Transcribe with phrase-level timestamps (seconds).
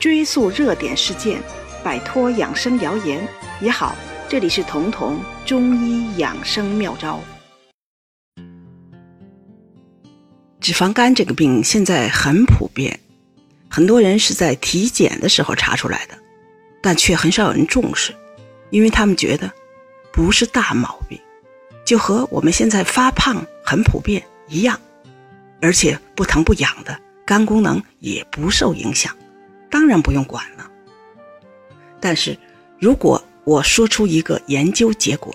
[0.00, 1.42] 追溯热点事件，
[1.84, 3.22] 摆脱养生谣言
[3.60, 3.94] 也好。
[4.30, 7.20] 这里是彤彤中医养生妙招。
[10.58, 12.98] 脂肪肝这个病现在很普遍，
[13.68, 16.16] 很多人是在体检的时候查出来的，
[16.80, 18.14] 但却很少有人重视，
[18.70, 19.52] 因为他们觉得
[20.10, 21.20] 不是大毛病，
[21.84, 24.80] 就和我们现在发胖很普遍一样，
[25.60, 29.14] 而且不疼不痒的，肝功能也不受影响。
[29.70, 30.70] 当然不用管了。
[32.00, 32.36] 但是，
[32.78, 35.34] 如果我说出一个研究结果，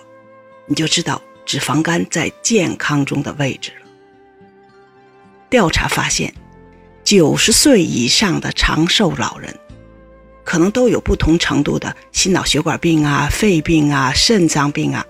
[0.68, 3.88] 你就知道脂肪肝在健康中的位置了。
[5.50, 6.34] 调查发现，
[7.04, 9.56] 九十岁以上的长寿老人，
[10.44, 15.06] 可能都有不同程度的心脑血管病啊、肺病啊、肾脏病啊，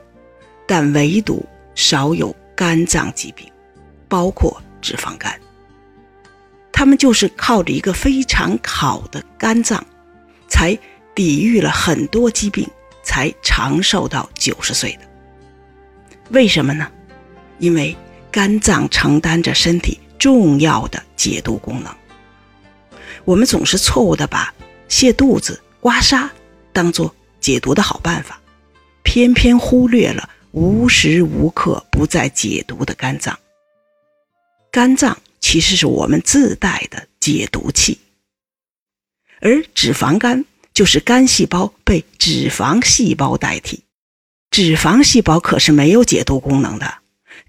[0.67, 3.49] 但唯独少有肝脏疾病，
[4.07, 5.39] 包括脂肪肝。
[6.77, 9.81] 他们就是靠着一个非常好的肝脏，
[10.49, 10.77] 才
[11.15, 12.69] 抵御了很多疾病，
[13.01, 14.99] 才长寿到九十岁的。
[16.31, 16.91] 为什么呢？
[17.59, 17.95] 因为
[18.29, 21.95] 肝脏承担着身体重要的解毒功能。
[23.23, 24.53] 我们总是错误的把
[24.89, 26.29] 泻肚子、刮痧
[26.73, 28.37] 当做解毒的好办法，
[29.01, 33.39] 偏偏忽略了无时无刻不在解毒的肝脏。
[34.69, 35.17] 肝脏。
[35.47, 37.99] 其实是我们自带的解毒器，
[39.41, 40.43] 而脂肪肝
[40.73, 43.83] 就是肝细胞被脂肪细胞代替。
[44.49, 46.97] 脂肪细胞可是没有解毒功能的，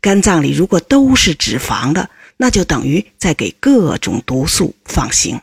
[0.03, 5.41] 肝脏里如果都是脂肪的，那就等于在给各种毒素放行。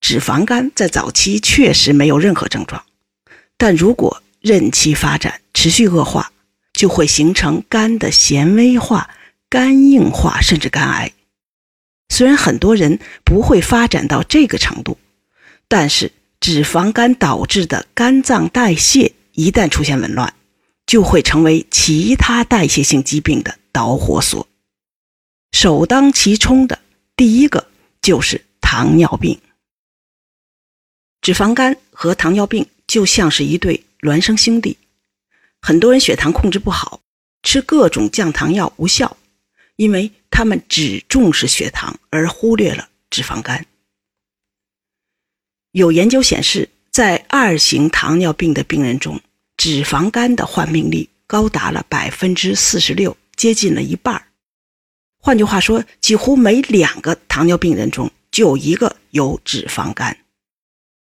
[0.00, 2.84] 脂肪肝在早期确实没有任何症状，
[3.56, 6.32] 但如果任其发展，持续恶化，
[6.72, 9.08] 就会形成肝的纤维化、
[9.48, 11.12] 肝硬化，甚至肝癌。
[12.08, 14.96] 虽然很多人不会发展到这个程度，
[15.68, 20.32] 但是脂肪肝导致的肝脏代谢一旦出现紊乱，
[20.86, 24.46] 就会成为其他代谢性疾病的导火索。
[25.52, 26.78] 首当其冲的
[27.16, 27.68] 第一个
[28.00, 29.40] 就是糖尿病。
[31.20, 34.78] 脂肪肝和糖尿病就像是一对孪生兄弟，
[35.60, 37.00] 很多人血糖控制不好，
[37.42, 39.16] 吃各种降糖药无效。
[39.76, 43.64] 因为他们只重视血糖，而忽略了脂肪肝。
[45.70, 49.18] 有研究显示，在二型糖尿病的病人中，
[49.56, 54.26] 脂肪肝的患病率高达了百分之四十六，接近了一半
[55.18, 60.18] 换句话说，几乎每两个糖尿病人中就有一个有脂肪肝。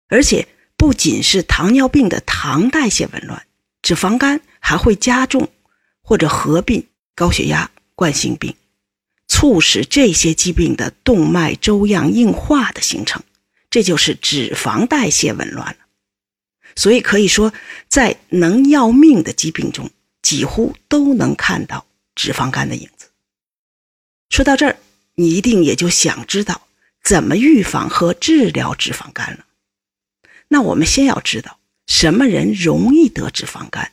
[0.08, 3.46] 而且，不仅是糖尿病的糖代谢紊乱，
[3.82, 5.50] 脂肪肝还会加重
[6.02, 7.70] 或者合并高血压。
[7.94, 8.56] 冠心病，
[9.38, 13.22] 促使这些疾病的动脉粥样硬化的形成，
[13.70, 15.78] 这就是脂肪代谢紊乱了。
[16.76, 17.54] 所以可以说，
[17.88, 19.92] 在能要命的疾病中，
[20.24, 23.10] 几乎都能看到脂肪肝的影子。
[24.32, 24.78] 说到这儿，
[25.14, 26.68] 你一定也就想知道
[27.04, 29.46] 怎么预防和治疗脂肪肝了。
[30.48, 33.92] 那我们先要知道，什么人容易得脂肪肝？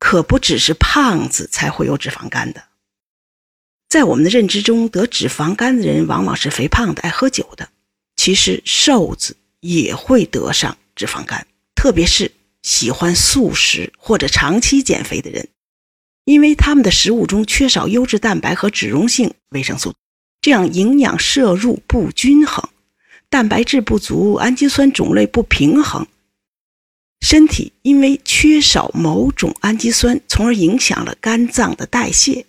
[0.00, 2.64] 可不只是胖子才会有脂肪肝的。
[3.88, 7.68] 在我们的认知中，得脂肪肝的人往往是肥胖的、爱喝酒的。
[8.16, 12.32] 其实瘦子也会得上脂肪肝，特别是
[12.62, 15.48] 喜欢素食或者长期减肥的人，
[16.24, 19.94] 因为他们的食物中缺少优质蛋白和脂溶性维生素，
[20.40, 22.68] 这样营养摄入不均衡，
[23.28, 26.06] 蛋白质不足，氨基酸种类不平衡，
[27.20, 32.46] 身体因为缺少某种氨基酸，从而影响了肝脏的代谢。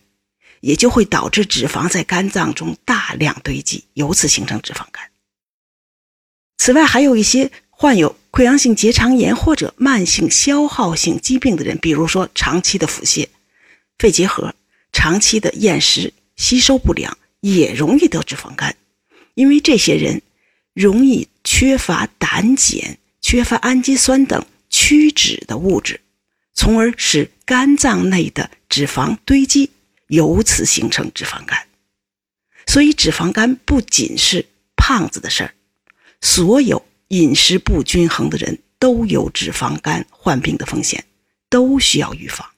[0.68, 5.10] 也就会导致脂肪在肝脏中大量堆积，由此形成脂肪肝。
[6.58, 13.30] 此外，还有一些患有溃疡性结肠炎或者慢性消耗性疾病的人，比如说长期的腹泻、
[13.98, 14.54] 肺结核、
[14.92, 18.76] 长期的厌食、吸收不良，也容易得脂肪肝。
[19.36, 20.22] 因为这些人
[20.74, 26.02] 容易缺乏胆碱、缺乏氨基酸等驱脂的物质，
[26.54, 29.70] 从而使肝脏内的脂肪堆积。
[30.08, 31.68] 由此形成脂肪肝，
[32.66, 34.46] 所以脂肪肝不仅是
[34.76, 35.54] 胖子的事儿，
[36.22, 41.06] 所有饮食不均衡的人都有脂肪肝患病的风险，
[41.50, 42.50] 都需要预防。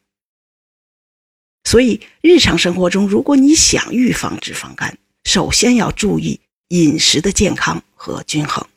[1.64, 8.68] 所以日常生活中，如果你想预防脂肪肝，首先要注意饮食的健康和均衡。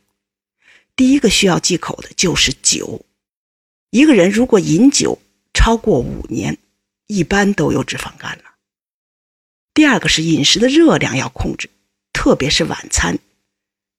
[0.96, 3.04] 第一个需要忌口的就是酒，
[3.90, 5.18] 一个人如果饮酒
[5.54, 6.58] 超过五年，
[7.06, 8.51] 一般都有脂肪肝了。
[9.74, 11.70] 第二个是饮食的热量要控制，
[12.12, 13.18] 特别是晚餐，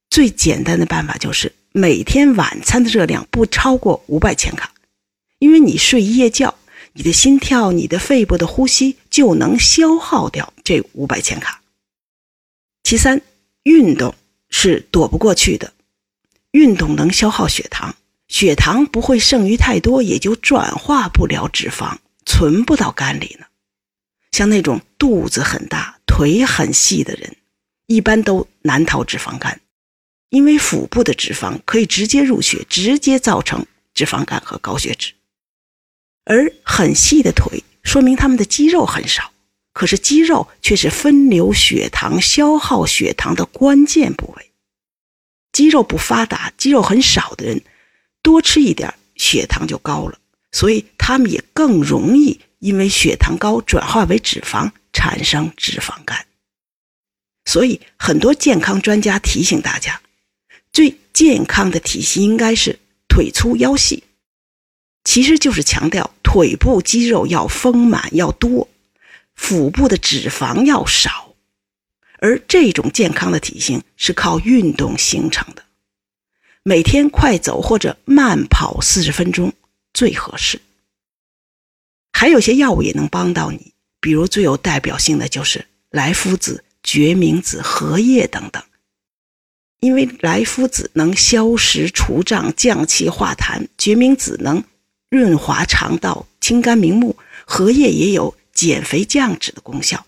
[0.10, 4.72] 最简单的办法就是每天晚餐的热量不超过五百千卡，
[5.40, 6.54] 因为你睡一夜觉，
[6.94, 11.62] 你的心跳、你的肺部的呼吸就能消耗掉这五百千卡。
[12.84, 13.22] 其三，
[13.64, 14.14] 运动
[14.50, 15.74] 是躲不过去的，
[16.52, 17.96] 运动能消耗血糖，
[18.28, 21.98] 血糖不会剩余太多，也就转化不了脂肪，
[22.28, 23.48] 存不到肝里呢。
[24.34, 27.38] 像那种肚子很大、腿很细的人，
[27.86, 29.62] 一般都难逃脂肪肝。
[30.30, 33.64] 因为腹部的脂肪可以直接入血，直接造成
[33.94, 35.14] 脂肪肝和高血脂，
[36.26, 39.32] 而很细的腿说明他们的肌肉很少，
[39.72, 44.50] 可是肌肉却是分流血糖、消耗血糖的关键部位。
[45.52, 47.62] 肌肉不发达、肌肉很少的人，
[48.24, 50.18] 多吃一点血糖就高了，
[50.54, 56.26] 所以他们也更容易因为血糖高转化为脂肪，产生脂肪肝。
[57.44, 60.00] 所以很多健康专家提醒大家。
[60.72, 64.04] 最健康的体型应该是腿粗腰细，
[65.04, 68.68] 其实就是强调腿部肌肉要丰满要多，
[69.36, 71.36] 腹部的脂肪要少，
[72.18, 75.64] 而这种健康的体型是靠运动形成的。
[76.64, 79.54] 每天快走或者慢跑四十分钟
[79.94, 80.60] 最合适。
[82.12, 88.64] 还有些药物也能帮到你，比如最有代表性的就是莱菔子、决明子、荷叶等等。
[89.80, 94.64] 因为莱菔子能消食除胀、降气化痰，决明子能
[95.10, 100.06] 润滑肠道、清肝明目，荷叶也有减肥降脂的功效。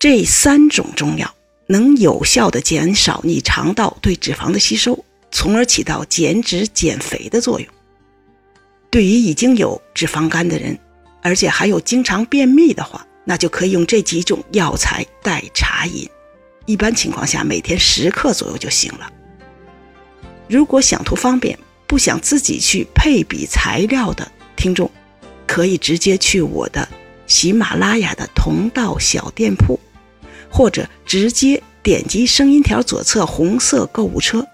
[0.00, 1.32] 这三种中药
[1.68, 7.72] 能有效的减少你肠道对脂肪的吸收，从而起到减脂减肥的作用。
[8.92, 10.78] 对于已经有脂肪肝的人，
[11.22, 16.06] 而且还有经常便秘的话，那就可以用这几种药材代茶饮。
[16.66, 19.10] 一般情况下，每天十克左右就行了。
[20.46, 24.90] 如果想图方便，不想自己去配比材料的听众，
[25.46, 26.86] 可以直接去我的
[27.26, 29.80] 喜马拉雅的同道小店铺，
[30.50, 34.46] 或者直接点击声音条左侧红色购物车，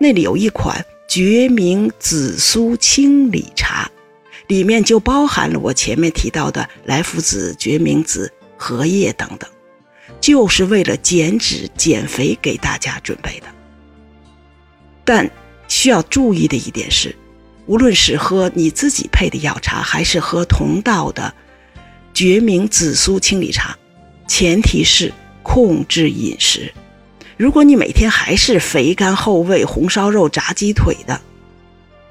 [0.00, 3.90] 那里有一款决明紫苏清理茶，
[4.46, 9.48] 里面就包含了我前面提到的莱菔子、决明子、荷叶等等。
[10.20, 13.46] 就是为了减脂减肥给大家准备的，
[15.04, 15.30] 但
[15.66, 17.16] 需要注意的一点是，
[17.66, 21.32] 无论是喝你自己配的药茶，还是喝同道的
[22.12, 23.78] 决明紫苏清理茶，
[24.26, 25.12] 前提是
[25.42, 26.70] 控制饮食。
[27.38, 31.20] 如果你每天还是肥甘厚味、红烧肉、炸鸡腿的，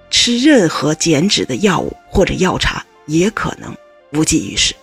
[0.10, 3.76] 吃任何减脂的药物或者药茶，也可能
[4.14, 4.74] 无济于事。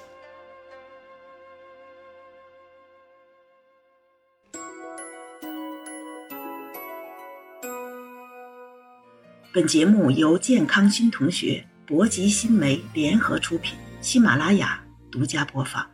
[9.51, 14.79] 本节目由健康新同学、博吉新媒联合出品，喜马拉雅
[15.11, 15.94] 独家播放。